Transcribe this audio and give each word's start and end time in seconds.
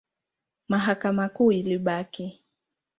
Mahakama 0.69 1.29
Kuu 1.29 1.51
ilibaki. 1.51 2.41